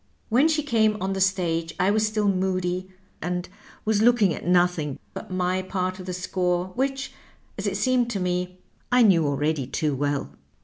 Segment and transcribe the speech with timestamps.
[0.29, 2.89] "When she came on the stage I was still moody,
[3.21, 3.47] and
[3.85, 7.13] was looking at nothing but my part of the score, which,
[7.55, 8.57] as it seemed to me,
[8.91, 10.31] I knew already too well.